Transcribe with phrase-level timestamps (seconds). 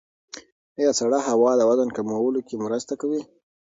[0.79, 3.21] ایا سړه هوا د وزن کمولو کې مرسته کوي؟